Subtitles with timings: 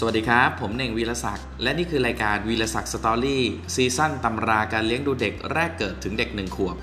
[0.00, 6.76] สวัสดีครับ ผมเน่งวีรศักดิ์และนี่คือรายการวีรศักดิ์ Story season ตำราการเลี้ยงดูเด็กแรกเกิดถึงเด็กหนึ่งขวบ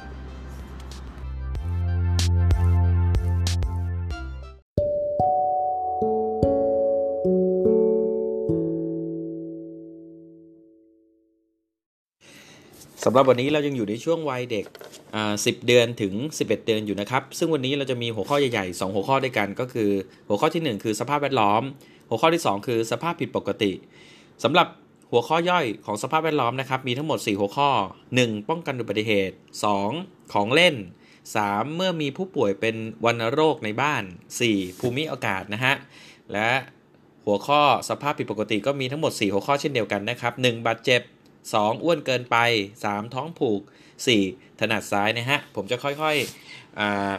[13.03, 14.65] สำหรับวันนี้เรายังอยู่ในช่วงวัยเด็ก
[15.45, 19.89] สิบเดือนถึง 11 เดือนอยู่นะครับ ซึ่งวันนี้เราจะมีหัวข้อใหญ่ๆ 2 หัวข้อด้วยกันก็คือ
[20.27, 21.63] หัวข้อที่ 1 คือสภาพแวดล้อม
[22.09, 23.71] หัวข้อที่ 2 คือสภาพผิดปกติ
[24.43, 24.67] สำหรับ
[25.11, 27.69] หัวข้อย่อยของสภาพแวดล้อมนะครับ มีทั้งหมด 4 หัวข้อ
[28.09, 28.49] 1.
[28.49, 29.35] ป้องกันอุบัติเหตุ
[29.83, 30.33] 2.
[30.33, 30.75] ของเล่น
[31.25, 31.75] 3.
[31.75, 34.03] เมื่อมีผู้ป่วยเป็นวัณโรคในบ้าน
[34.41, 34.79] 4.
[34.79, 35.73] ภูมิอากาศนะฮะ
[36.33, 36.49] และ
[37.25, 40.65] หัวข้อสภาพผิดปกติก็มีทั้งหมด 4 หัวข้อเช่นเดียวกันนะครับ 1.
[40.67, 41.01] บาดเจ็บ
[41.43, 41.83] 2.
[41.83, 42.37] อ้วนเกินไป
[42.79, 43.13] 3.
[43.13, 43.61] ท้องผูก
[44.09, 44.59] 4.
[44.59, 47.13] ถนัดซ้ายนะฮะ ผมจะค่อยๆอา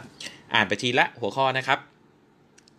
[0.53, 1.79] อ่านไปทีละหัวข้อนะครับ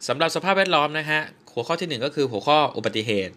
[0.08, 1.20] สำหรับสภาพแวดล้อมนะฮะ
[1.58, 3.34] หัวข้อที่ 1 ก็คือหัวข้ออุบัติเหตุ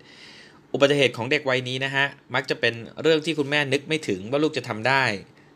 [0.73, 2.05] อุบัติเหตุของเด็กวัยนี้นะฮะ
[2.35, 5.03] มักจะเป็นเรื่องที่คุณแม่นึกไม่ถึงว่าลูกจะทำได้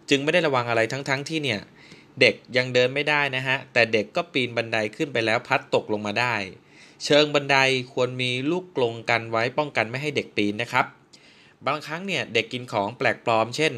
[0.09, 1.59] จึงไม่ได้ระวังอะไรทั้งๆทที่เนี่ย
[2.21, 6.35] เด็กยังเดินไม่ได้นะฮะ แต่เด็กก็ปีนบันไดขึ้นไปแล้วพัดตกลงมาได้
[7.05, 7.57] เชิงบันได
[7.93, 10.85] ควรมีลูกกลงกันไว้ป้องกันไม่ให้เด็กปีนนะครับ
[11.67, 13.73] บางครั้งเนี่ยเด็กกินของแปลกปลอม เช่น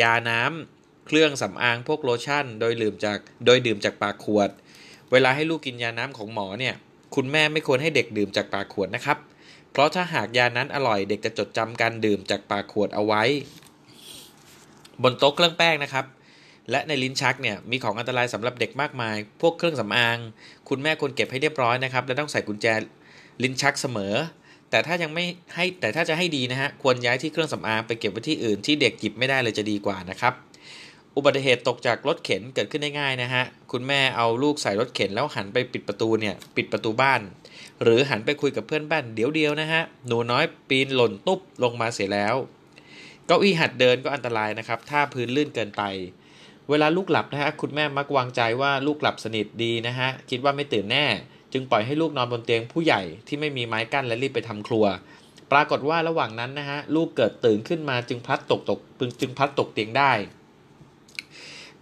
[0.00, 4.50] ยาน้ำเครื่องสำอางพวกโลชั่น โดยดื่มจากโดยดื่มจากปากขวด
[5.12, 6.74] เวลาให้ลูกกินยาน้ำของหมอเนี่ย
[7.14, 9.18] คุณแม่ไม่ควรให้เด็กดื่มจากปากขวดนะครับ
[9.72, 13.22] เพราะถ้าหากยานั้นอร่อยเด็กจะจดจำการดื่มจากปากขวดเอาไว้
[15.02, 16.04] บนโต๊ะเครื่องแป้งนะครับ
[16.70, 20.18] และในลิ้นชักเนี่ยมีของอันตรายสำหรับเด็กมากมาย พวกเครื่องสำอาง
[20.68, 22.66] คุณแม่ควรเก็บให้เรียบร้อยนะครับ และต้องใส่กุญแจ
[23.42, 24.14] ลิ้นชักเสมอ
[24.70, 30.34] แต่ถ้ายังไม่ให้แต่ถ้าจะให้ดีนะฮะควรย้ายที่เครื่องสำอางไปเก็บไว้ที่อื่นที่เด็กหยิบไม่ได้เลยจะดีกว่านะครับ
[31.20, 37.20] อุบัติเหตุตกจากรถเข็นเกิดขึ้นได้ง่ายนะฮะ คุณแม่เอาลูกใส่รถเข็นแล้วหันไปปิดประตูเนี่ย ปิดประตูบ้าน
[37.82, 42.34] หรือหันไปคุยกับเพื่อนบ้านเดี๋ยวเดียวนะฮะ หนูน้อยปีนหล่นตุ๊บลงมาเสียแล้ว
[43.26, 45.82] เก้าอี้หัดเดินก็อันตรายนะครับ ถ้าพื้นลื่นเกินไป
[46.70, 51.06] เวลาลูกหลับนะฮะ คุณแม่มักวางใจว่าลูกหลับสนิทดีนะฮะ คิดว่าไม่ตื่นแน่
[51.52, 54.84] จึงปล่อยให้ลูกนอนบนเตียงผู้ใหญ่ที่ไม่มีไม้กั้นและรีบไปทำครัว
[55.52, 58.78] ปรากฏว่าระหว่างนั้นนะฮะ ลูกเกิดตื่นขึ้นมาจึงพลัดตกตก
[59.20, 60.12] จึงพลัดตกเตียงได้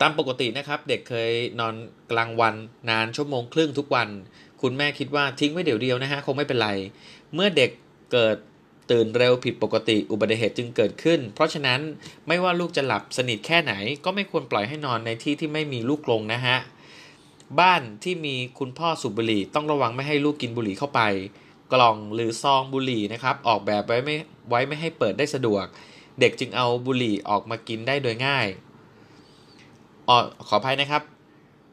[0.01, 1.75] ตามปกตินะครับเด็กเคยนอน
[2.11, 2.55] กลางวัน
[2.91, 4.09] นานชั่วโมงครึ่งทุกวัน
[4.63, 6.71] คุณแม่คิดว่าทิ้งไว้เดี๋ยวเดียวนะฮะคงไม่เป็นไร
[7.35, 7.71] เมื่อเด็ก
[8.13, 8.37] เกิด
[8.91, 11.81] ตื่นเร็วผิดปกติอุบัติเหตุจึงเกิดขึ้น เพราะฉะนั้น
[12.29, 13.73] ไม่ว่าลูกจะหลับสนิทแค่ไหน
[14.05, 16.57] ก็ไม่ควรปล่อยให้นอนในที่ที่ไม่มีลูกกรงนะฮะ
[17.61, 21.01] บ้านที่มีคุณพ่อสูบบุหรี่ ต้องระวังไม่ให้ลูกกินบุหรี่เข้าไป
[21.73, 24.17] กล่องหรือซองบุหรี่นะครับออกแบบไว้ไม่
[24.49, 25.65] ไว้ไม่ให้เปิดได้สะดวก
[26.21, 28.47] เด็กจึงเอาบุหรี่ออกมากินได้โดยง่าย
[30.09, 31.03] ออขออภัยนะครับ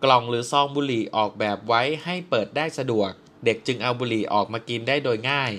[0.03, 3.12] กล่องหรือซองบุหรี่ออกแบบไว้ให้เปิดได้สะดวก
[3.46, 5.51] เด็กจึงเอาบุหรี่ออกมากินได้โดยง่าย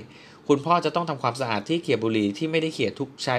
[0.48, 3.34] คุณพ่อจะต้องทำความสะอาดที่เขี่ยบุหรี่ที่ไม่ได้เขี่ยทุกใช้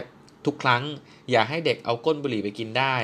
[0.45, 0.83] ทุกครั้ง
[1.31, 2.95] อย่าให้เด็กเอาก้นบุหรี่ไปกินได้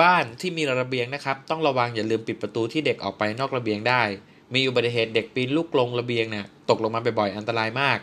[0.00, 4.02] บ้านที่มีระเบียงนะครับ ต้องระวังอย่าลืมปิดประตูที่เด็กออกไปนอกระเบียงได้
[4.54, 7.98] มีอุบัติเหตุเด็กปีนลูกกลงระเบียงเนี่ยตกลงมาบ่อยๆอันตรายมาก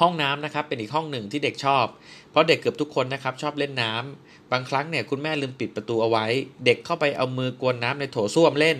[0.00, 1.86] ห้องน้ำนะครับเป็นอีกห้องหนึ่งที่เด็กชอบ
[2.30, 6.26] เพราะเด็กเกือบทุกคนนะครับชอบเล่นน้ำบางครั้งเนี่ยคุณแม่ลืมปิดประตูเอาไว้
[6.64, 8.78] เด็กเข้าไปเอามือกวนน้ำในโถส้วมเล่น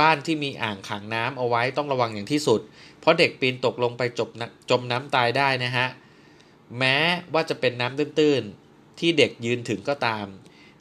[0.00, 2.60] บ้านที่มีอ่างขังน้ำเอาไว้ต้องระวังอย่างที่สุด
[3.00, 4.30] เพราะเด็กปีนตกลงไปจม
[4.70, 5.86] จมน้ำตายได้นะฮะ
[6.78, 6.96] แม้
[7.34, 10.26] ว่าจะเป็นน้ำตื้นๆ ที่เด็กยืนถึงก็ตาม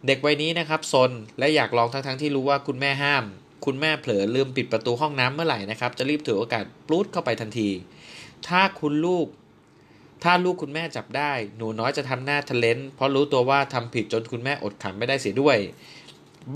[0.08, 3.24] เด็กวัยนี้นะครับซนและอยากลองทั้งๆทที่รู้ว่าคุณแม่ห้าม
[3.66, 7.70] คุณแม่เผลอลืมปิดประตูห้องน้ำเมื่อไหร่นะครับจะรีบถือโอกาสปลุดเข้าไปทันที
[8.48, 9.28] ถ้าคุณลูก
[10.24, 15.58] ถ้าลูกคุณแม่จับได้ หนูน้อยจะทำหน้าทะเลนเพราะรู้ตัวว่าทำผิดจนคุณแม่อดขำไม่ได้เสียด้วย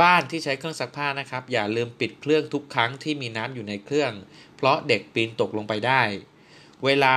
[0.02, 4.12] บ้านที่ใช้เครื่องซักผ้านะครับ อย่าลืมปิดเครื่องทุกครั้งที่มีน้ำอยู่ในเครื่อง
[4.56, 6.02] เพราะเด็กปีนตกลงไปได้
[6.86, 7.16] เวลา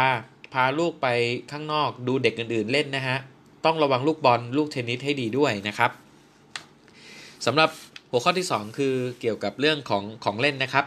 [0.52, 1.06] พาลูกไป
[1.52, 3.18] ข้างนอกดูเด็กอื่นๆเล่นนะฮะ
[3.64, 5.90] ต้องระวังลูกบอลลูกเทนนิสให้ดีด้วยนะครับ
[7.46, 7.70] สำหรับ
[8.10, 10.84] หัวข้อที่ 2 คือเกี่ยวกับเรื่องของของเล่นนะครับ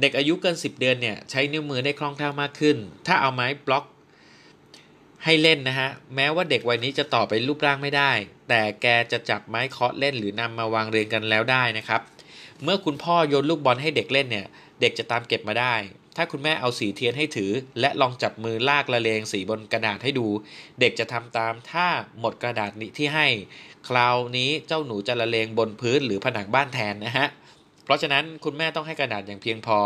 [0.00, 2.76] เด็กอายุเกิน 10 เดือนเนี่ยใช้นิ้วมือได้คล่องแคล่วมากขึ้น
[3.06, 3.84] ถ้าเอาไม้บล็อก
[5.24, 8.12] ให้เล่นนะฮะ แม้ว่าเด็กวัยนี้จะต่อไปรูปร่างไม่ได้
[8.48, 12.00] แต่แกจะจับไม้เคาะเล่นหรือนำมาวางเรียงกันแล้วได้นะครับ
[12.62, 14.46] เมื่อคุณพ่อโยนลูกบอลให้เด็กเล่นเนี่ย
[14.80, 15.74] เด็กจะตามเก็บมาได้
[16.16, 17.50] ถ้าคุณแม่เอาสีเทียนให้ถือ
[17.80, 20.26] และลองจับมือลากละเลงสีบนกระดาษให้ดู
[20.80, 21.86] เด็กจะทำตาม ถ้า
[22.20, 23.26] หมดกระดาษนี้ที่ให้
[23.88, 27.28] คราวนี้เจ้าหนูจะละเลงบนพื้นหรือผนังบ้านแทนนะฮะ
[27.84, 29.78] เพราะฉะนั้นคุณแม่ต้องให้กระดาษอย่างเพียงพอ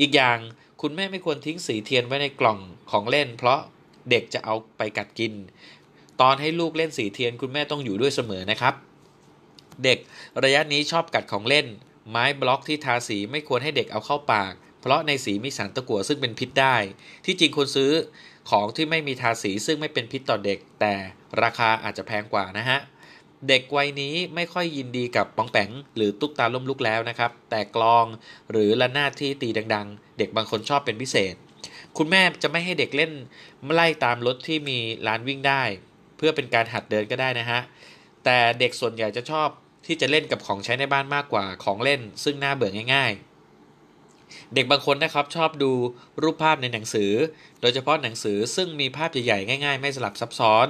[0.00, 0.38] อีกอย่าง
[0.82, 2.58] คุณแม่ไม่ควรทิ้งสีเทียนไว้ในกล่อง
[2.90, 3.60] ของเล่น เพราะ
[4.10, 5.32] เด็กจะเอาไปกัดกิน
[6.20, 8.74] ตอนให้ลูกเล่นสีเทียน คุณแม่ต้องอยู่ด้วยเสมอนะครับ
[9.84, 9.98] เด็ก
[10.44, 11.66] ระยะนี้ชอบกัดของเล่น
[12.10, 16.76] ไม้บล็อกที่ทาสีไม่ควรให้เด็กเอาเข้าปาก เพราะในสีมีสารตะกั่วซึ่งเป็นพิษได้
[17.24, 17.90] ที่จริงควรซื้อ
[18.50, 20.94] ของที่ไม่มีทาสีซึ่งไม่เป็นพิษต่อเด็ก แต่
[21.42, 22.78] ราคาอาจจะแพงกว่านะฮะ
[23.48, 28.06] เด็กวัยนี้ไม่ค่อยยินดีกับปองแปงหรือตุ๊กตาล้มลุกแล้วนะครับ แต่กลอง
[28.50, 31.34] หรือระนาดที่ตีดัง ๆ เด็กบางคนชอบเป็นพิเศษ
[31.96, 33.12] คุณแม่จะไม่ให้เด็กเล่น
[33.74, 35.62] ไล่ตามรถที่มีลานวิ่งได้
[36.16, 37.60] เพื่อเป็นการหัดเดินก็ได้นะฮะ
[38.24, 39.48] แต่เด็กส่วนใหญ่จะชอบ
[39.86, 45.72] ที่จะเล่นกับของใช้ในบ้านมากกว่าของเล่น ซึ่งน่าเบื่อง่ายๆ เด็กบางคนนะครับชอบดู
[46.22, 47.12] รูปภาพในหนังสือ
[47.60, 50.66] โดยเฉพาะหนังสือซึ่งมีภาพใหญ่ๆง่าย ๆ ไม่สลับซับซ้อน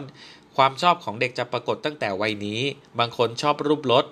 [0.59, 2.61] ความชอบของเด็กจะปรากฏตั้งแต่วัยนี้
[2.99, 4.05] บางคนชอบรูปรถ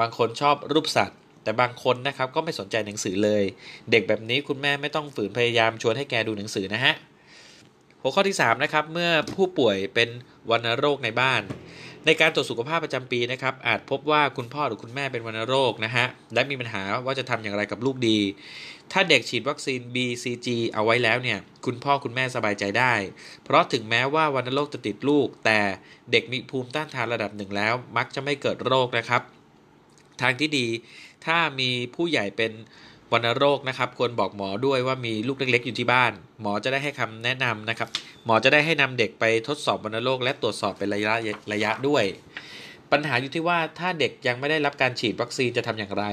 [0.00, 3.44] บางคนชอบรูปสัตว์ แต่บางคนนะครับก็ไม่สนใจหนังสือเลย
[3.90, 6.94] เด็กแบบนี้คุณแม่ไม่ต้องฝืนพยายามชวนให้แกดูหนังสือนะฮะ
[8.00, 10.08] หัวข้อที่3นะครับ เมื่อผู้ป่วยเป็น
[10.50, 11.42] วัณโรคในบ้าน
[12.06, 18.18] ในการตรวจสุขภาพประจำปีนะครับอาจพบว่าคุณพ่อหรือคุณแม่เป็นวัณโรคนะฮะและมีปัญหาว่าจะทำอย่างไรกับลูกดี
[18.92, 22.94] ถ้าเด็กฉีดวัคซีน BCG เอาไว้แล้วเนี่ยคุณพ่อคุณแม่สบายใจได้
[23.44, 25.60] เพราะถึงแม้ว่าวัณโรคจะติดลูก แต่
[26.12, 29.22] เด็กมีภูมิต้านทานระดับหนึ่งแล้ว มักจะไม่เกิดโรคนะครับ
[30.20, 30.66] ทางที่ดี
[31.26, 32.52] ถ้ามีผู้ใหญ่เป็น
[33.12, 37.88] วัณโรคนะครับควรบอกหมอด้วยว่ามีลูกเล็ก ๆ อยู่ที่บ้าน หมอจะได้ให้คำแนะนำนะครับ
[38.24, 41.14] หมอจะได้ให้นำเด็กไปทดสอบวัณโรคและตรวจสอบเป็นระยะ
[41.52, 42.04] ระยะด้วย
[42.92, 46.04] ปัญหาอยู่ที่ว่าถ้าเด็กยังไม่ได้รับการฉีดวัคซีนจะทำอย่างไร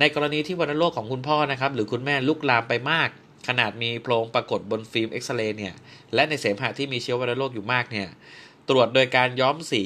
[0.00, 3.08] ในกรณีที่วัณโรคของคุณพ่อนะครับ หรือคุณแม่ลุกลามไปมาก
[3.48, 5.74] ขนาดมีโพรงปรากฏบนฟิล์มเอ็กซเรย์เนี่ย
[6.14, 8.08] และในเสมหะที่มีเชื้อวัณโรคอยู่มากเนี่ย
[8.68, 9.84] ตรวจโดยการย้อมสี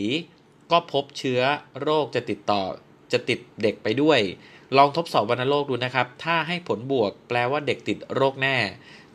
[0.70, 1.40] ก็พบเชื้อ
[1.82, 2.62] โรคจะติดต่อ
[3.12, 4.20] จะติดเด็กไปด้วย
[4.76, 8.56] ลองทดสอบวัณโรคดูนะครับ ถ้าให้ผลบวกแปลว่าเด็กติดโรคแน่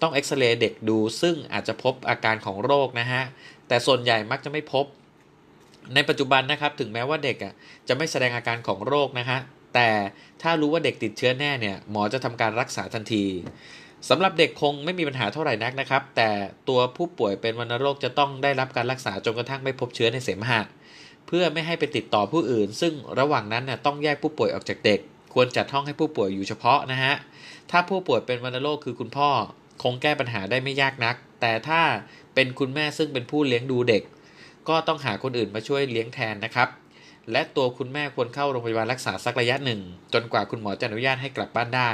[0.02, 3.22] ต้องเอ็กซเรย์เด็กดูซึ่งอาจจะพบอาการของโรคนะฮะ
[3.68, 4.86] แต่ส่วนใหญ่มักจะไม่พบ
[5.94, 7.54] ในปัจจุบันนะครับ ถึงแม้ว่าเด็กอะ
[7.88, 9.40] จะไม่แสดงอาการของโรคนะฮะ
[9.76, 9.90] แต่
[10.42, 13.26] ถ้ารู้ว่าเด็กติดเชื้อแน่เนี่ย หมอจะทำการรักษาทันที
[14.10, 16.30] สำหรับเด็กคงไม่มีปัญหาเท่าไหร่นักนะครับ แต่
[16.70, 20.62] ตัวผู้ป่วยเป็นวัณโรคจะต้องได้รับการรักษาจนกระทั่งไม่พบเชื้อในเสมหะ
[21.28, 25.00] เพื่อไม่ให้ไปติดต่อผู้อื่น ซึ่งระหว่างนั้นน่ยต้องแยกผู้ป่วยออกจากเด็ก
[25.38, 27.14] ควรจัดห้องให้ผู้ป่วยอยู่เฉพาะนะฮะ
[27.72, 29.30] ถ้าผู้ป่วยเป็นวัณโรคคือคุณพ่อ
[29.84, 31.82] คงแก้ปัญหาได้ไม่ยากนัก แต่ถ้า
[32.36, 34.04] เป็นคุณแม่ซึ่งเป็นผู้เลี้ยงดูเด็ก
[34.70, 36.70] ก็ต้องหาคนอื่นมาช่วยเลี้ยงแทนนะครับ
[37.32, 39.82] และตัวคุณแม่ควรเข้าโรงพยาบาลรักษาสักระยะหนึ่ง
[40.14, 41.92] จนกว่าคุณหมอจะอนุญาตให้กลับบ้านได้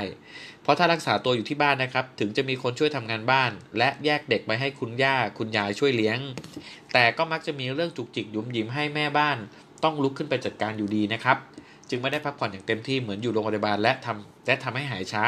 [0.61, 6.19] เพราะถ้ารักษาตัวอยู่ที่บ้านนะครับ ถึงจะมีคนช่วยทำงานบ้าน และแยกเด็กไปให้คุณย่าคุณยายช่วยเลี้ยง
[6.93, 9.37] แต่ก็มักจะมีเรื่องจุกจิกยุ่มยิ้มให้แม่บ้าน
[9.83, 11.37] ต้องลุกขึ้นไปจัดการอยู่ดีนะครับ
[11.91, 15.25] จึงไม่ได้พักผ่อนอย่างเต็มที่เหมือนอยู่โรงพยาบาลและทำและทำให้หายช้า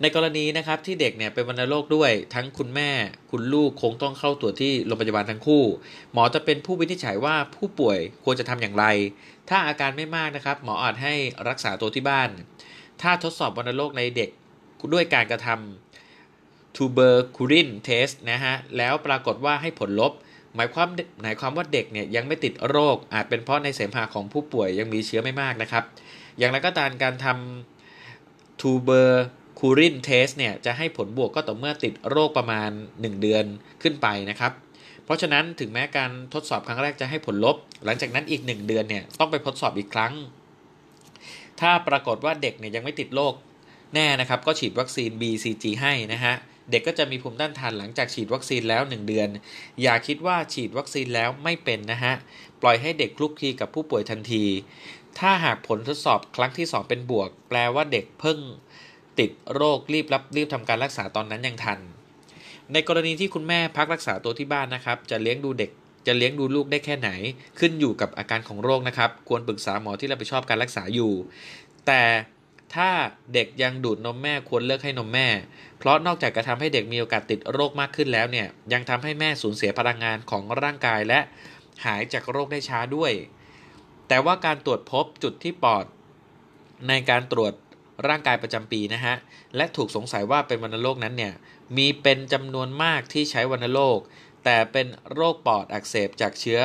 [0.00, 2.90] ในกรณีนะครับที่เด็กเนี่ยเป็นวัณโรคด้วยทั้งคุณแม่
[3.30, 5.64] คุณลูกคงต้องเข้าตรวจที่โรงพยาบาลทั้งคู่
[6.12, 8.84] หมอจะเป็นผู้วินิจฉัยว่าผู้ป่วยควรจะทำอย่างไร
[9.48, 11.14] ถ้าอาการไม่มากนะครับ หมออาจให้
[11.48, 12.30] รักษาตัวที่บ้าน
[13.02, 14.30] ถ้าทดสอบวัณโรคในเด็ก
[14.92, 20.12] ด้วยการกระทำ tuberculin test นะฮะแล้วปรากฏว่าให้ผลลบ
[20.56, 20.88] หมายความ
[21.22, 25.84] หมายความว่าเด็กเนี่ยยังไม่ติดโรค อาจเป็นเพราะในเสมหะของผู้ป่วยยังมีเชื้อไม่มากนะครับ
[26.38, 33.44] อย่างไรก็ตามการทำ tuberculin test เนี่ยจะให้ผลบวกก็ต่อเมื่อติดโรคประมาณ 1 เดือน
[33.82, 34.52] ขึ้นไปนะครับ
[35.04, 40.12] เพราะฉะนั้นถึงแม้การทดสอบครั้งแรกจะให้ผลลบ หลังจากนั้นอีก 1 เดือนเนี่ยต้องไปทดสอบอีกครั้ง
[41.60, 43.34] ถ้าปรากฏว่าเด็กเนี่ยยังไม่ติดโรค
[43.94, 46.34] แน่นะครับ ก็ฉีดวัคซีน BCG ให้นะฮะ
[46.70, 49.28] เด็กก็จะมีภูมิต้านทานหลังจากฉีดวัคซีนแล้ว 1 เดือน
[49.82, 52.14] อย่าคิดว่าฉีดวัคซีนแล้วไม่เป็นนะฮะ
[52.62, 54.44] ปล่อยให้เด็กคลุกคลีกับผู้ป่วยทันที
[55.18, 58.38] ถ้าหากผลทดสอบครั้งที่ 2 เป็นบวก แปลว่าเด็กเพิ่ง
[59.18, 61.78] ติดโรครีบรับรีบทำการรักษาตอนนั้นยังทัน
[62.72, 65.70] ในกรณีที่คุณแม่พักรักษาตัวที่บ้านนะครับ จะเลี้ยงดูเด็ก
[66.06, 67.10] จะเลี้ยงดูลูกได้แค่ไหน
[67.58, 71.12] ขึ้นอยู่กับอาการของโรคนะครับ ควรปรึกษาหมอที่รับผิดชอบการรักษาอยู่
[71.86, 72.02] แต่
[72.74, 72.90] ถ้า
[73.34, 75.28] เด็กยังดูดนมแม่ควรเลิกให้นมแม่
[75.78, 81.20] เพราะนอกจากจะทำให้เด็กมีโอกาสติดโรคมากขึ้นแล้วเนี่ย ยังทำให้แม่สูญเสียพลังงานของร่างกายและ
[81.84, 83.12] หายจากโรคได้ช้าด้วย
[84.08, 85.84] แต่ว่าการตรวจพบจุดที่ปอด
[86.88, 87.52] ในการตรวจ
[88.08, 89.14] ร่างกายประจำปีนะฮะ
[89.56, 91.34] และถูกสงสัยว่าเป็นวัณโรคนั้นเนี่ย
[91.76, 93.98] มีเป็นจำนวนมากที่ใช้วัณโรค
[94.44, 96.60] แต่เป็นโรคปอดอักเสบจากเชื้อ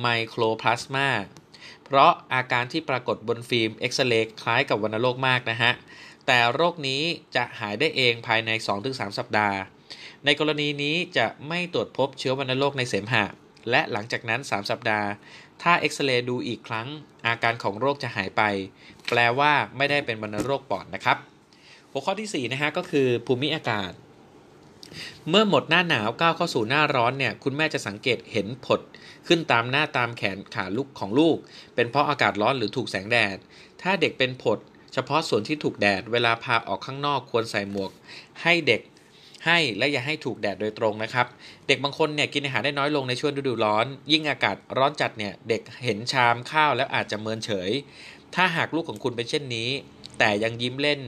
[0.00, 1.08] ไมโครพลาสมา
[1.84, 5.72] เพราะอาการที่ปรากฏบนฟิล์มเอ็กซเรย์คล้ายกับวัณโรคมากนะฮะ
[6.26, 7.02] แต่โรคนี้
[7.36, 8.50] จะหายได้เองภายใน
[8.84, 9.58] 2-3 สัปดาห์
[10.24, 13.24] ในกรณีนี้จะไม่ตรวจพบเชื้อวัณโรคในเสมหะ
[13.70, 15.08] และหลังจากนั้น 3 สัปดาห์
[15.62, 16.88] ถ้าเอ็กซเรย์ดูอีกครั้ง
[17.26, 18.42] อาการของโรคจะหายไป
[19.08, 21.18] แปลว่าไม่ได้เป็นวัณโรคปอดนะครับ
[21.90, 23.92] หัวข้อที่4นะฮะก็คือภูมิอากาศ
[25.28, 28.80] เมื่อหมดหน้าหนาวก้าวเข้าสู่หน้าร้อนเนี่ยคุณแม่จะสังเกตเห็นผด
[29.26, 31.36] ขึ้นตามหน้าตามแขนขาลูกของลูก
[31.74, 33.36] เป็นเพราะอากาศร้อนหรือถูกแสงแดด
[33.82, 34.58] ถ้าเด็กเป็นผด
[34.92, 37.90] เฉพาะส่วนที่ถูกแดด เวลาพาออกข้างนอกควรใส่หมวก
[38.42, 38.82] ให้เด็ก
[39.46, 41.26] ให้และอย่าให้ถูกแดดโดยตรงนะครับ
[41.68, 47.70] เด็กบางคนเนี่ยกินอาหารได้น้อยลงในช่วงฤดูร้อน ยิ่งอากาศร้อนจัดเนี่ยเด็กเห็นชามข้าวแล้วอาจจะเมินเฉย
[48.34, 49.68] ถ้าหากลูกของคุณเป็นเช่นนี้
[50.18, 51.00] แต่ยังยิ้มเล่น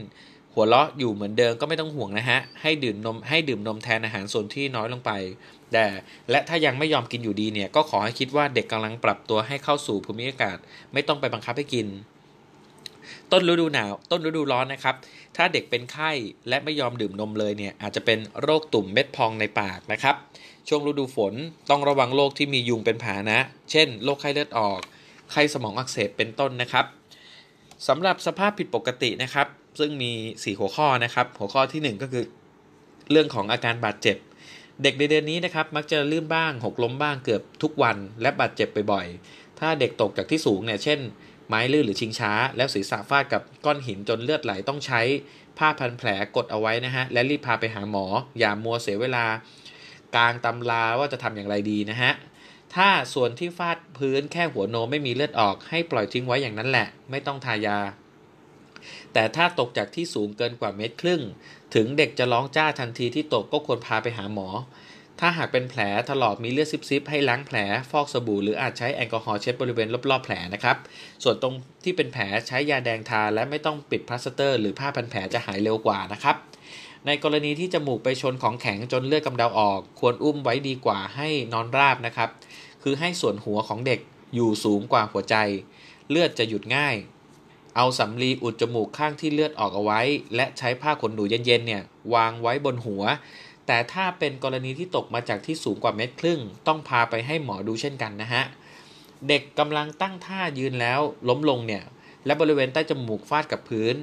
[0.59, 5.11] หัวเราะอยู่เหมือนเดิมก็ไม่ต้องห่วงนะฮะ ให้ดื่มนมให้ดื่มนมแทนอาหารส่วนที่น้อยลงไป
[5.73, 5.85] แต่
[6.31, 10.57] และถ้ายังไม่ยอมกินอยู่ดีเนี่ย ก็ขอให้คิดว่าเด็กกำลังปรับตัวให้เข้าสู่ภูมิอากาศ
[10.93, 11.87] ไม่ต้องไปบังคับให้กิน
[13.31, 14.95] ต้นฤดูหนาว ต้นฤดูร้อนนะครับ
[15.35, 16.11] ถ้าเด็กเป็นไข้
[16.49, 20.15] และไม่ยอมดื่มนมเลยเนี่ย อาจจะเป็นโรคตุ่มเม็ดพองในปากนะครับ
[20.67, 21.33] ช่วงฤดูฝน
[21.69, 23.39] ต้องระวังโรคที่มียุงเป็นผานะ
[23.71, 24.79] เช่นโรคไข้เลือดออก
[25.31, 26.85] ไข้สมองอักเสบเป็นต้นนะครับ
[27.87, 29.47] สำหรับสภาพผิดปกตินะครับ
[29.79, 32.23] ซึ่งมี 4 หัวข้อนะครับ หัวข้อทีหนึ่1 ก็คือ
[33.11, 34.17] เรื่องของอาการบาดเจ็บ
[34.83, 40.99] เด็กในเดือนนี้นะครับ มักจะลื่นบ้าง หกล้มบ้างเกือบทุกวันและบาดเจ็บบ่อยๆ ถ้าเด็กตกจากที่สูงเนี่ย เช่น
[41.47, 45.01] ไม้ลื่นหรือชิงช้า แล้วศีรษะฟาดกับก้อนหินจนเลือดไหลต้องใช้
[45.57, 48.05] ผ้าพันแผลกดเอาไว้นะฮะ และรีบพาไปหาหมอ
[48.39, 49.25] อย่ามัวเสียเวลา
[50.15, 52.11] กลางตำราว่าจะทำอย่างไรดีนะฮะ
[52.75, 57.79] ถ้าส่วนที่ฟาดพื้นแค่หัวโนไม่มีเลือดออกให้ปล่อยทิ้งไว้อย่างนั้นแหละ ไม่ต้องทายา
[59.13, 61.21] แต่ถ้าตกจากที่สูงเกินกว่าเมตรครึ่ง
[61.75, 64.49] ถึงเด็กจะร้องจ้าทันทีที่ตกก็ควรพาไปหาหมอ
[65.19, 67.57] ถ้าหากเป็นแผลถลอกมีเลือดซิบๆให้ล้างแผล
[67.91, 70.77] ฟอกสบู่หรืออาจใช้แอลกอฮอล์เช็ดบริเวณรอบๆแผลนะครับ
[71.23, 71.53] ส่วนตรง
[71.83, 76.35] ที่เป็นแผลใช้ยาแดงทาและไม่ต้องปิดพลาสเตอร์ หรือผ้าพันแผลจะหายเร็วกว่านะครับ
[77.05, 82.29] ในกรณีที่จมูกไปชนของแข็งจนเลือดกำเดาออก ควรอุ้มไว้ดีกว่าให้นอนราบนะครับ
[82.83, 83.99] คือให้ส่วนหัวของเด็ก
[84.35, 85.35] อยู่สูงกว่าหัวใจ
[86.09, 86.95] เลือดจะหยุดง่าย
[87.77, 90.01] เอาสำลีอุดจมูกข้างที่เลือดออกเอาไว้
[90.35, 93.03] และใช้ผ้าขนหนูเย็นๆเนี่ยวางไว้บนหัว
[93.67, 98.43] แต่ถ้าเป็นกรณีที่ตกมาจากที่สูงกว่าเมตรครึ่ง ต้องพาไปให้หมอดูเช่นกันนะฮะ
[99.27, 101.83] เด็กกำลังตั้งท่ายืนแล้วล้มลงเนี่ย
[102.25, 103.95] และบริเวณใต้จมูกฟาดกับพื้น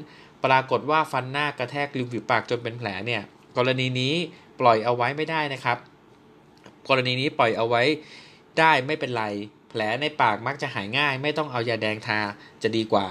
[0.44, 3.22] ปรากฏว่าฟันหน้ากระแทกริมฝีปากจนเป็นแผลเนี่ย
[3.56, 4.14] กรณีนี้
[4.60, 5.78] ปล่อยเอาไว้ไม่ได้นะครับ
[6.88, 7.82] กรณีนี้ปล่อยเอาไว้
[8.58, 9.24] ได้ไม่เป็นไร
[9.68, 12.18] แผลในปากมักจะหายง่าย ไม่ต้องเอายาแดงทา
[12.62, 13.08] จะดีกว่า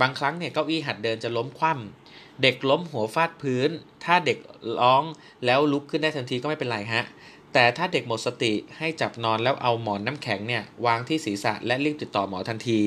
[0.00, 3.70] บางครั้งเนี่ยเก้าอี้หัดเดินจะล้มคว่ำเด็กล้มหัวฟาดพื้น
[4.04, 4.38] ถ้าเด็ก
[4.80, 5.02] ร้อง
[5.44, 7.04] แล้วลุกขึ้นได้ทันทีก็ไม่เป็นไรฮะ
[7.52, 12.80] แต่ถ้าเด็กหมดสติให้จับนอนแล้วเอาหมอนน้ำแข็งเนี่ยวางที่ศีรษะและรีบติดต่อหมอทันที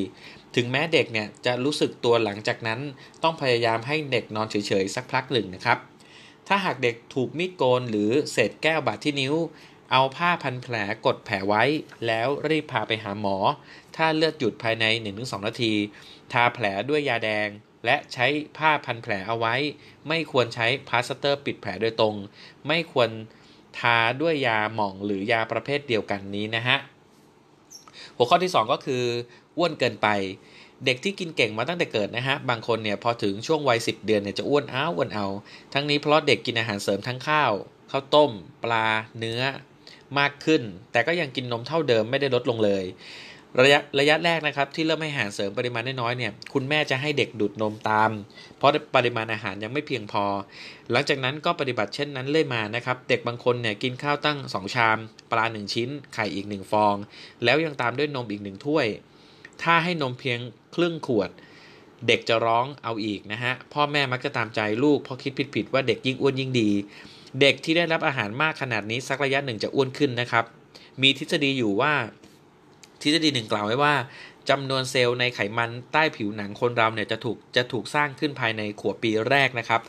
[0.56, 2.80] ถึงแม้เด็กเนี่ยจะรู้สึกตัวหลังจากนั้น
[3.24, 5.78] ต้องพยายามให้เด็กนอนเฉยๆสักพักหนึ่งนะครับ
[6.48, 9.34] ถ้าหากเด็กถูกมีดโกนหรือเศษแก้วบาดที่นิ้ว
[9.98, 10.76] เอาผ้าพันแผล
[11.06, 11.64] กดแผลไว้
[12.08, 13.38] แล้วรีบพาไปหาหมอ
[13.96, 14.86] ถ้าเลือดหยุดภายใน
[15.16, 15.74] 1-2 นาที
[16.32, 17.48] ทาแผลด้วยยาแดง
[17.86, 18.26] และใช้
[18.58, 19.56] ผ้าพันแผลเอาไว้
[20.08, 22.16] ไม่ควรใช้พลาสเตอร์ปิดแผลโดยตรง
[22.68, 23.10] ไม่ควร
[23.80, 26.78] ทาด้วยยาหม่องหรือยาประเภทเดียวกันนี้นะฮะ
[28.16, 29.04] หัวข้อที่ 2 ก็คือ
[29.58, 30.08] อ้วนเกินไป
[30.86, 35.28] เด็กที่กินเก่งมาตั้งแต่เกิดนะฮะ บางคนเนี่ยพอถึงช่วงวัย 10 เดือนเนี่ยจะอ้วนอ้าวอ้วนเอา
[35.74, 37.52] ทั้งนี้เพราะเด็กกินอาหารเสริมทั้งข้าว
[37.92, 38.32] ข้าวต้ม
[38.64, 38.88] ปลา
[39.20, 39.44] เนื้อ
[40.20, 42.86] มากขึ้น แต่ก็ยังกินนมเท่าเดิมไม่ได้ลดลงเลย
[43.62, 48.12] ระยะระยะแรกนะครับ ที่เริ่มให้อาหารเสริมปริมาณน้อยๆเนี่ยคุณแม่จะให้เด็กดูดนมตาม
[48.58, 50.26] เพราะปริมาณอาหารยังไม่เพียงพอ
[50.92, 54.98] หลังจากนั้นก็ปฏิบัติเช่นนั้นเลยมานะครับเด็กบางคนเนี่ยกินข้าวตั้ง 2 ชาม
[55.32, 56.96] ปลา 1 ชิ้น ไข่อีก 1 ฟอง
[57.44, 58.88] แล้วยังตามด้วยนมอีก 1 ถ้วย
[59.64, 60.40] ถ้าให้นมเพียง
[60.76, 61.30] ครึ่งขวด
[62.08, 66.70] เด็กจะร้องเอาอีกนะฮะ พ่อแม่มักจะตามใจลูกเพราะคิดผิดๆว่าเด็กยิ่งอ้วนยิ่งดี
[67.42, 70.46] เด็กที่ได้รับอาหารมากขนาดนี้สักระยะหนึ่งจะอ้วนขึ้นนะครับ
[71.02, 71.94] มีทฤษฎีอยู่ว่า
[73.02, 73.94] ทฤษฎีหนึ่งกล่าวไว้ว่า
[74.50, 79.82] จำนวนเซลล์ในไขมันใต้ผิวหนังคนเราเนี่ยจะถูกจะถูกสร้างขึ้นภายในขวบปีแรกนะครับ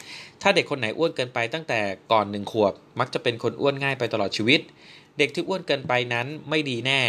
[0.42, 1.80] ถ้าเด็กคนไหนอ้วนเกินไปตั้งแต่
[2.12, 4.60] ก่อนหนึ่งขวบ มักจะเป็นคนอ้วนง่ายไปตลอดชีวิต
[5.18, 7.00] เด็กที่อ้วนเกินไปนั้นไม่ดีแน่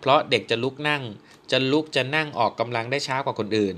[0.00, 1.02] เพราะเด็กจะลุกนั่ง
[1.50, 3.76] จะลุกจะนั่งออกกำลังได้ช้ากว่าคนอื่น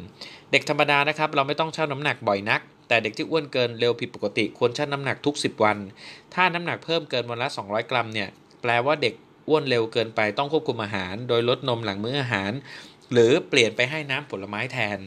[0.52, 5.79] เด็กธรรมดานะครับ เราไม่ต้องชั่งน้ำหนักบ่อยนัก แต่เด็กที่อ้วนเกินเร็วผิดปกติควรชั่งน้ำหนักทุก 10 วัน
[6.35, 8.29] ถ้าน้ำหนักเพิ่มเกินวันละ 200 กรัมเนี่ย
[8.62, 9.15] แปลว่าเด็ก
[9.49, 12.53] อ้วนเร็วเกินไปต้องควบคุมอาหาร โดยลดนมหลังมื้ออาหาร
[13.12, 14.99] หรือเปลี่ยนไปให้น้ำผลไม้แทน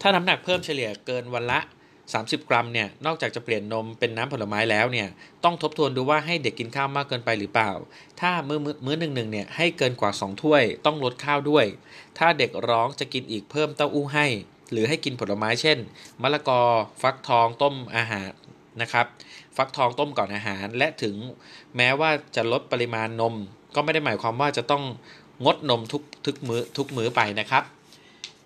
[0.00, 1.60] ถ้าน้ำหนักเพิ่มเฉลี่ยเกินวันละ
[2.04, 5.08] 30 กรัมเนี่ยนอกจากจะเปลี่ยนนมเป็นน้ำผลไม้แล้วเนี่ย
[5.44, 7.72] ต้องทบทวนดูว่าให้เด็กกินข้าวมากเกินไปหรือเปล่า
[8.20, 11.66] ถ้ามื้อมื้อหนึ่งหนึ่งเนี่ยให้เกินกว่า 2 ถ้วย ต้องลดข้าวด้วย
[12.18, 14.26] ถ้าเด็กร้องจะกินอีกเพิ่มเต้าอู้ให้
[14.72, 15.78] หรือให้กินผลไม้เช่น
[16.22, 16.60] มะละกอ
[17.02, 18.30] ฟักทองต้มอาหาร
[18.82, 19.06] นะครับ
[19.56, 21.14] ฟักทองต้มก่อนอาหาร และถึง
[21.76, 23.34] แม้ว่าจะลดปริมาณนม
[23.74, 24.84] ก็ไม่ได้หมายความว่าจะต้อง
[25.44, 27.64] งดนมทุกทุกมือ้อทุกมื้อไปนะครับ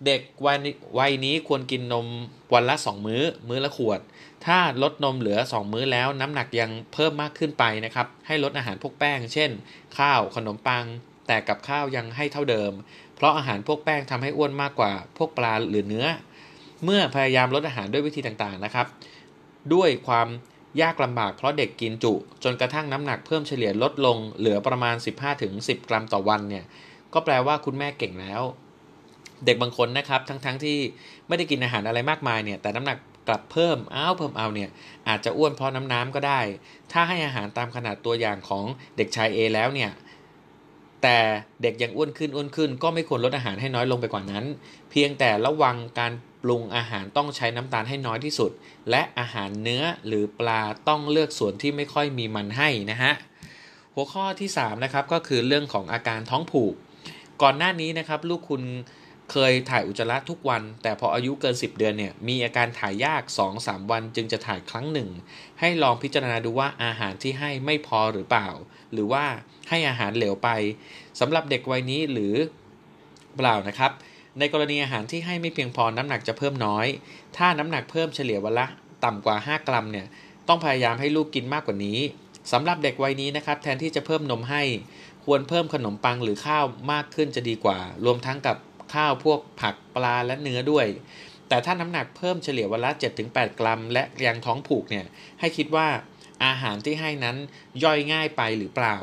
[0.07, 0.59] เด็กวัย
[0.99, 2.07] วัยนี้ควรกินนม
[2.55, 4.01] วันละ 2 มื้อ มื้อละขวด
[4.47, 9.51] ถ้าลดนมเหลือ 2 มื้อแล้วน้ำหนักยังเพิ่มมากขึ้นไปนะครับ ให้ลดอาหารพวกแป้ง เช่น
[9.99, 10.85] ข้าวขนมปัง
[11.27, 12.73] แต่กับข้าวยังให้เท่าเดิม
[13.23, 16.07] ราะอาหารพวกแป้งทำให้อ้วนมากกว่าพวกปลาหรือเนื้อ
[16.85, 18.87] เมื่อพยายามลดอาหารด้วยวิธีต่างๆนะครับ
[19.75, 20.29] ด้วยความ
[20.83, 22.13] ยากลำบากเพราะเด็กกินจุ
[22.45, 24.97] จนกระทั่งน้ำหนักเพิ่มเฉลี่ยลดลงเหลือประมาณ
[25.43, 26.65] 15-10 กรัมต่อวันเนี่ย
[27.13, 28.43] ก็แปลว่าคุณแม่เก่งแล้ว
[29.45, 30.79] เด็กบางคนนะครับ ทั้งๆทที่
[31.29, 32.99] ไม่ได้กินอาหารอะไรมากมายเนี่ยแต่น้ำหนัก
[33.29, 34.71] กลับเพิ่มอ้าวเพิ่มเอาเนี่ย
[35.09, 36.41] อาจจะอ้วนเพราะน้ำน้ำก็ได้
[36.93, 38.65] ถ้าให้อาหารตามขนาดตัวอย่างของ
[38.97, 39.91] เด็กชาย A แล้วเนี่ย
[41.03, 41.19] แต่
[41.63, 44.45] เด็กยังอ้วนขึ้นอ้วนขึ้น ก็ไม่ควรลดอาหารให้น้อยลงไปกว่านั้น
[44.91, 48.51] เพียงแต่ระวังการปรุงอาหารต้องใช้น้ำตาลให้น้อยที่สุด
[48.91, 53.13] และอาหารเนื้อหรือปลาต้องเลือกส่วนที่ไม่ค่อยมีมันให้นะฮะ
[53.95, 56.75] หัวข้อที่3นะครับก็คือเรื่องของอาการท้องผูก
[57.43, 58.63] ก่อนหน้านี้นะครับลูกคุณ
[59.33, 63.23] เคยถ่ายอุจจาระทุกวัน แต่พออายุเกิน 10 เดือนเนี่ยมีอาการถ่ายยาก
[63.57, 65.09] 2-3 วันจึงจะถ่ายครั้งหนึ่ง
[65.61, 68.49] ให้ลองพิจารณาดูว่าอาหารที่ให้ไม่พอหรือเปล่า
[68.93, 69.25] หรือว่า
[69.69, 70.49] ให้อาหารเหลวไป
[71.21, 72.35] สำหรับเด็กวัยนี้หรือ
[73.37, 73.93] เปล่านะครับ
[74.39, 76.87] ในกรณีอาหารที่ให้ไม่เพียงพอน้ำหนักจะเพิ่มน้อย
[77.37, 78.67] ถ้าน้ำหนักเพิ่มเฉลี่ยวันละ
[79.05, 80.07] ต่ำกว่า 5 กรัมเนี่ย
[80.49, 81.99] ต้องพยายามให้ลูกกินมากกว่านี้
[82.53, 84.63] สำหรับเด็กวัยนี้นะครับแทนที่จะเพิ่มนมให้
[85.25, 88.57] ควรเพิ่มขนมปังหรือข้าวมากขึ้นจะดีกว่า รวมทั้งกับ
[88.95, 90.87] ข้าวพวกผักปลาและเนื้อด้วย
[91.49, 92.91] แต่ถ้าน้ำหนักเพิ่มเฉลี่ยวันละ
[93.25, 95.07] 7-8 กรัม และยังท้องผูกเนี่ย
[95.41, 95.89] ให้คิดว่า
[96.45, 97.37] อาหารที่ให้นั้น
[97.85, 98.97] ย่อยง่ายไปหรือเปล่า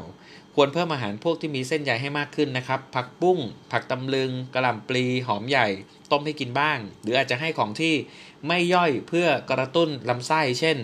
[0.56, 3.40] ควรเพิ่มอาหารพวกที่มีเส้นใยให้มากขึ้นนะครับ ผักบุ้ง
[3.72, 5.68] ผักตำลึงกระหล่ำปลี หอมใหญ่
[6.12, 7.94] ต้มให้กินบ้าง หรืออาจจะให้ของที่
[8.48, 10.78] ไม่ย่อยเพื่อกระตุ้นลำไส้ เช่น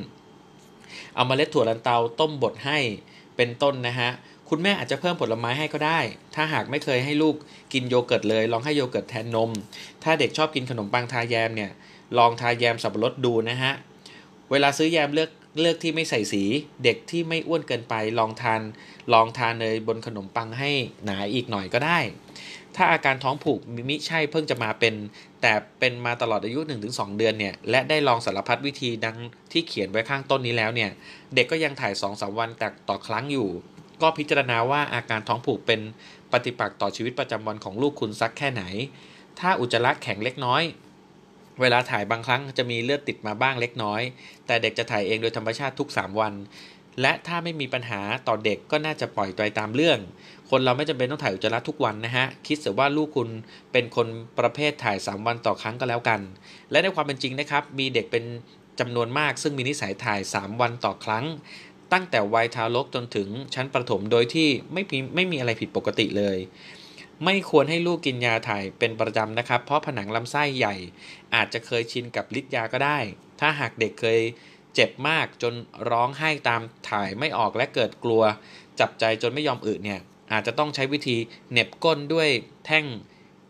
[1.15, 2.79] เอามาเมล็ดถั่วลันเตาต้มบดให้
[3.35, 4.09] เป็นต้นนะฮะ
[4.49, 5.99] คุณแม่อาจจะเพิ่มผลไม้ให้ก็ได้
[6.35, 7.35] ถ้าหากไม่เคยให้ลูก
[7.73, 9.51] กินโยเกิร์ตเลย ลองให้โยเกิร์ตแทนนม
[10.03, 11.71] ถ้าเด็กชอบกินขนมปังทาแยมเนี่ย
[12.17, 13.73] ลองทาแยมสับปะรดดูนะฮะ
[14.51, 16.43] เวลาซื้อแยมเลือกเลือกที่ไม่ใส่สี
[16.83, 18.61] เด็กที่ไม่อ้วนเกินไป ลองทาน
[19.13, 20.71] ลองทานเนยบนขนมปังให้
[21.05, 21.99] หนาอีกหน่อยก็ได้
[22.75, 23.59] ถ้าอาการท้องผูก
[23.89, 24.93] มิใช่เพิ่งจะมาเป็น
[25.41, 26.59] แต่เป็นมาตลอดอายุ
[26.89, 29.17] 1-2 เดือนเนี่ย และได้ลองสารพัดวิธีดัง
[29.51, 30.91] ที่เขียนไว้ข้างต้นนี้แล้วเนี่ย
[31.35, 33.49] เด็กก็ยังถ่าย2-3วันแต่ต่อครั้งอยู่
[34.01, 35.79] ก็พิจารณาว่าอาการท้องผูกเป็น
[36.31, 38.63] ปฏิปักษ์ต่อชีวิตประจำวันของลูกคุณสักแค่ไหน
[39.39, 40.63] ถ้าอุจจาระแข็งเล็กน้อย
[41.61, 44.01] เวลาถ่ายบางครั้งจะมีเลือดติดมาบ้างเล็กน้อย
[44.45, 46.33] แต่เด็กจะถ่ายเองโดยธรรมชาติทุก 3 วัน
[47.01, 49.99] และถ้าไม่มีปัญหาต่อเด็กก็น่าจะปล่อยไปตามเรื่อง
[50.49, 53.29] คนเราไม่จำเป็นต้องถ่ายอุจจาระทุกวันนะฮะ คิดเสียว่าลูกคุณ
[53.71, 54.07] เป็นคน
[54.39, 56.19] ประเภทถ่าย 3 วันต่อครั้งก็แล้วกัน
[56.71, 58.23] และในความเป็นจริงนะครับ มีเด็กเป็น
[58.79, 61.25] จำนวนมากซึ่งมีนิสัยถ่าย 3 วันต่อครั้ง
[61.93, 64.83] ตั้งแต่วัยทารกจนถึงชั้นประถมโดยที่ไม่
[65.15, 66.37] ไม่มีอะไรผิดปกติเลย
[67.25, 70.75] ไม่ควรให้ลูกกินยาถ่ายเป็นประจำนะครับ เพราะผนังลำไส้ใหญ่
[71.35, 72.99] อาจจะเคยชินกับฤทธิ์ยาก็ได้
[73.39, 74.19] ถ้าหากเด็กเคย
[74.75, 75.53] เจ็บมากจน
[75.89, 78.23] ร้องไห้ตามถ่ายไม่ออกและเกิดกลัว
[78.79, 79.99] จับใจจนไม่ยอมอึเนี่ย
[80.31, 81.17] อาจจะต้องใช้วิธี
[81.51, 82.29] เน็บก้นด้วย
[82.65, 82.85] แท่ง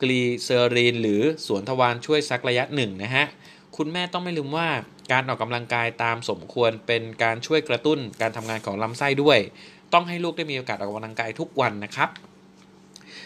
[0.01, 3.25] กลีเซอรีน หรือสวนทวารช่วยซักระยะหนึ่งนะฮะ
[3.77, 4.69] คุณแม่ต้องไม่ลืมว่า
[5.11, 9.39] การออกกำลังกายตามสมควรเป็นการช่วยกระตุ้นการทำงานของลำไส้ด้วย
[9.93, 12.09] ต้องให้ลูกได้มีโอกาสออกกำลังกายทุกวันนะครับ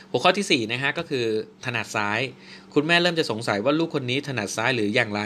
[0.09, 1.25] หัวข้อที่4นะฮะก็คือ
[1.65, 2.19] ถนัดซ้าย
[2.73, 5.21] คุณแม่เริ่มจะสงสัยว่าลูกคนนี้ถนัดซ้ายหรืออย่างไร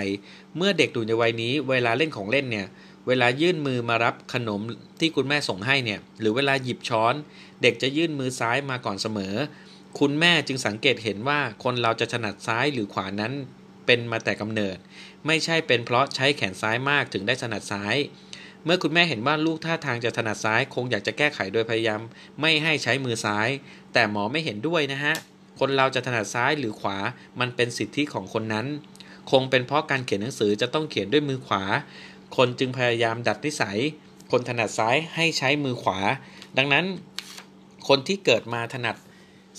[0.57, 2.67] เมื่อเด็กอยู่ในวัยนี้ เวลาเล่นของเล่นเนี่ย
[3.07, 4.61] เวลายื่นมือมารับขนม
[4.99, 7.13] ที่คุณแม่ส่งให้เนี่ย หรือเวลาหยิบช้อน
[7.61, 9.33] เด็กจะยื่นมือซ้ายมาก่อนเสมอ
[9.99, 13.33] คุณแม่จึงสังเกตเห็นว่าคนเราจะถนัดซ้ายหรือขวานั้น
[13.85, 14.77] เป็นมาแต่กำเนิด
[15.27, 17.95] ไม่ใช่เป็นเพราะใช้แขนซ้ายมากถึงได้ถนัดซ้าย
[18.65, 22.01] เมื่อคุณแม่เห็นว่าลูกท่าทางจะถนัดซ้าย คงอยากจะแก้ไขโดยพยายาม
[22.41, 23.49] ไม่ให้ใช้มือซ้าย
[23.93, 25.15] แต่หมอไม่เห็นด้วยนะฮะ
[25.59, 26.97] คนเราจะถนัดซ้ายหรือขวา
[27.39, 28.67] มันเป็นสิทธิของคนนั้น
[29.31, 31.63] คงเป็นเพราะการเขียนหนังสือจะต้องเขียนด้วยมือขวา
[32.37, 33.79] คนจึงพยายามดัดนิสัย
[34.31, 35.99] คนถนัดซ้ายให้ใช้มือขวา
[36.57, 36.85] ดังนั้น
[37.87, 38.95] คนที่เกิดมาถนัด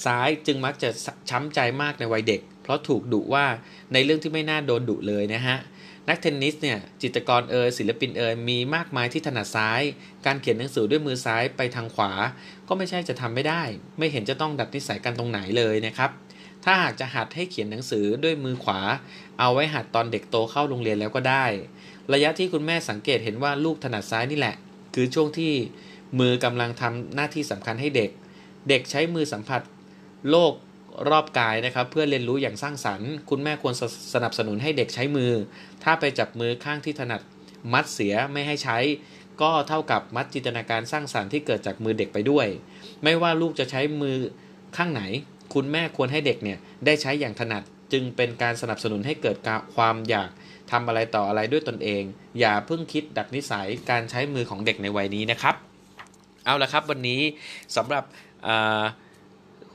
[0.04, 0.90] ซ้ายจึงมักจะ
[1.30, 3.46] ช้ำใจมากในวัยเด็ก เพราะถูกดุว่า
[3.92, 5.58] ในเรื่องที่ไม่น่าโดนดุเลยนะฮะ
[6.08, 9.80] นักเทนนิสเนี่ยจิตรกรเอยศิลปินเอยมีมากมายที่ถนัดซ้าย
[10.26, 12.12] การเขียนหนังสือด้วยมือซ้ายไปทางขวา
[12.68, 13.62] ก็ไม่ใช่จะทำไม่ได้
[13.98, 16.10] ไม่เห็นจะต้องดัดนิสัยกันตรงไหนเลยนะครับ
[16.64, 18.80] ถ้าหากจะหัดให้เขียนหนังสือด้วยมือขวา
[19.38, 21.44] เอาไว้หัดตอนเด็กโตเข้าโรงเรียนแล้วก็ได้
[22.12, 24.56] ระยะที่คุณแม่สังเกตเห็นว่าลูกถนัดซ้ายนี่แหละ
[24.94, 25.52] คือช่วงที่
[26.20, 28.10] มือกำลังทำหน้าที่สำคัญให้เด็ก
[28.68, 29.62] เด็กใช้มือสัมผัส
[30.30, 30.52] โลก
[31.10, 33.82] รอบกายนะครับ เพื่อเรียนรู้อย่างสร้างสรรค์ คุณแม่ควรส
[34.14, 35.32] สนับสนุนให้เด็กใช้มือ
[35.84, 37.20] ถ้าไปจับมือข้างที่ถนัด
[37.72, 38.78] มัดเสียไม่ให้ใช้
[39.42, 42.46] ก็เท่ากับมัดจินตนาการสร้างสรรค์ที่เกิดจากมือเด็กไปด้วย
[43.02, 44.16] ไม่ว่าลูกจะใช้มือ
[44.76, 45.02] ข้างไหน
[45.54, 49.36] คุณแม่ควรให้เด็กเนี่ยได้ใช้อย่างถนัดจึงเป็นการสนับสนุนให้เกิด
[49.76, 50.30] ความอยาก
[50.70, 52.02] ทำอะไรต่ออะไรด้วยตนเอง
[52.40, 55.54] อย่าเพิ่งคิดดัดนิสัยการใช้มือของเด็กในวัยนี้นะครับ
[56.44, 57.20] เอาละครับวันนี้
[57.76, 58.04] สำหรับ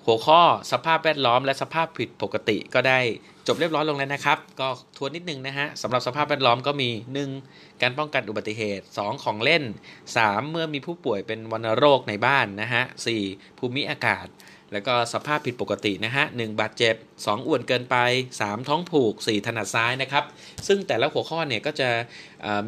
[0.09, 0.41] หัวข้อ
[0.71, 2.99] สภาพแวดล้อมและสภาพผิดปกติก็ได้
[3.47, 4.67] จบเรียบร้อยลงแล้วนะครับ ก็
[4.97, 6.89] ทวนนิดนึงนะฮะสำหรับสภาพแวดล้อมก็มี
[7.35, 7.81] 1.
[7.81, 9.23] การป้องกันอุบัติเหตุ 2.
[9.23, 9.63] ของเล่น
[10.07, 10.51] 3.
[10.51, 12.83] เมื่อมีผู้ป่วยเป็นวัณโรคในบ้านนะฮะ
[13.21, 13.59] 4.
[13.59, 14.27] ภูมิอากาศ
[14.71, 17.47] แล้วก็สภาพผิดปกตินะฮะหบาดเจ็บ 2.
[17.47, 17.95] อ้วนเกินไป
[18.37, 18.67] 3.
[18.67, 19.45] ท้องผูก 4.
[19.45, 20.23] ถนัดซ้ายนะครับ
[20.67, 21.89] ซึ่งแต่ละหัวข้อเนี่ยก็จะ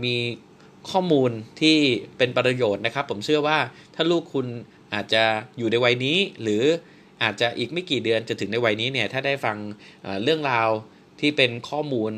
[0.03, 0.15] มี
[0.91, 1.77] ข้อมูลที่
[2.17, 3.57] เป็นประโยชน์นะครับ ผมเชื่อว่า
[3.95, 4.47] ถ้าลูกคุณ
[4.93, 5.23] อาจจะ
[5.57, 6.63] อยู่ในวัยนี้หรือ
[7.23, 9.57] อาจจะอีกไม่กี่เดือนจะถึงในวัยนี้เนี่ยถ้าได้ฟัง
[10.23, 10.69] เรื่องราว
[11.19, 12.11] ที่เป็นข้อมูล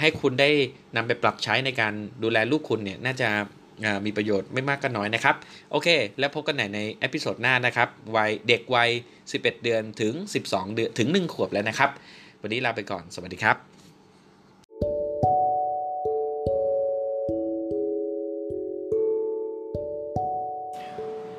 [0.00, 0.50] ให้คุณได้
[0.96, 3.28] นำไปปรับใช้ในการดูแลลูกคุณเนี่ยน่าจะ
[4.06, 5.36] มีประโยชน์ไม่มากก็น้อยนะครับ
[5.70, 8.90] โอเค แล้วพบกันใหม่ใน episode หน้านะครับวัยเด็กวัย
[9.26, 10.14] 11 เดือนถึง
[10.46, 11.90] 12 เดือนถึง 1 ขวบแล้วนะครับ
[12.42, 13.56] วันนี้ลาไปก่อน สวัสดีครับ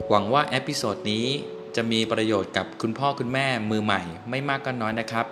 [0.09, 1.25] หวังว่า episode นี้
[1.75, 5.25] จะมีประโยชน์กับคุณพ่อคุณแม่มือใหม่ ไม่มากก็น้อยนะครับ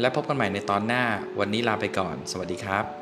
[0.00, 1.02] และพบกันใหม่ในตอนหน้า
[1.38, 2.99] วันนี้ลาไปก่อน สวัสดีครับ